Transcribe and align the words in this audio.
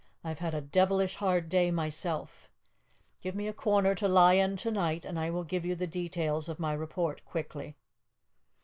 "I 0.23 0.29
have 0.29 0.39
had 0.39 0.55
a 0.55 0.61
devilish 0.61 1.17
hard 1.17 1.47
day 1.47 1.69
myself. 1.69 2.49
Give 3.21 3.35
me 3.35 3.47
a 3.47 3.53
corner 3.53 3.93
to 3.93 4.07
lie 4.07 4.33
in 4.33 4.57
to 4.57 4.71
night, 4.71 5.05
and 5.05 5.19
I 5.19 5.29
will 5.29 5.43
give 5.43 5.63
you 5.63 5.75
the 5.75 5.85
details 5.85 6.49
of 6.49 6.57
my 6.59 6.73
report 6.73 7.23
quickly." 7.23 7.75